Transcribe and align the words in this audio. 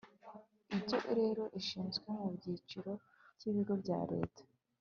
ibyo 0.75 0.97
reco 1.17 1.43
ishyizwe 1.59 2.09
mu 2.19 2.29
cyiciro 2.41 2.91
cy 3.39 3.45
ibigo 3.49 3.73
bya 3.81 3.99
leta 4.11 4.41